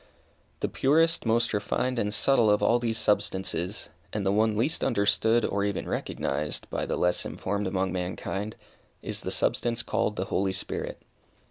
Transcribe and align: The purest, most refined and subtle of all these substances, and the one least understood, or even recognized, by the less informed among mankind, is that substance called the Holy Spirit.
The 0.61 0.67
purest, 0.67 1.27
most 1.27 1.53
refined 1.53 1.99
and 1.99 2.11
subtle 2.11 2.49
of 2.49 2.63
all 2.63 2.79
these 2.79 2.97
substances, 2.97 3.89
and 4.11 4.25
the 4.25 4.31
one 4.31 4.57
least 4.57 4.83
understood, 4.83 5.45
or 5.45 5.63
even 5.63 5.87
recognized, 5.87 6.67
by 6.71 6.87
the 6.87 6.97
less 6.97 7.23
informed 7.23 7.67
among 7.67 7.91
mankind, 7.93 8.55
is 9.03 9.21
that 9.21 9.29
substance 9.29 9.83
called 9.83 10.15
the 10.15 10.25
Holy 10.25 10.53
Spirit. 10.53 11.03